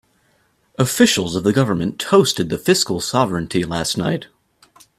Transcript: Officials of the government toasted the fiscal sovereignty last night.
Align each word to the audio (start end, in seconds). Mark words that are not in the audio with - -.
Officials 0.79 1.35
of 1.35 1.43
the 1.43 1.53
government 1.53 1.99
toasted 1.99 2.49
the 2.49 2.57
fiscal 2.57 2.99
sovereignty 2.99 3.63
last 3.63 3.99
night. 3.99 4.25